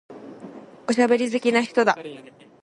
[0.89, 1.95] おしゃべり好きな人だ。